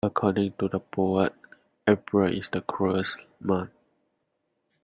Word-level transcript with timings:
According 0.03 0.53
to 0.57 0.67
the 0.67 0.79
poet, 0.79 1.31
April 1.85 2.33
is 2.35 2.49
the 2.51 2.61
cruellest 2.63 3.19
month 3.39 3.69